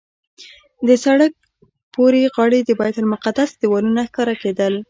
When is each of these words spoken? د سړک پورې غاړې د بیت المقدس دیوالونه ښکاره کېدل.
د 0.87 0.89
سړک 1.05 1.33
پورې 1.95 2.21
غاړې 2.35 2.59
د 2.63 2.69
بیت 2.79 2.95
المقدس 2.99 3.49
دیوالونه 3.61 4.01
ښکاره 4.09 4.35
کېدل. 4.43 4.73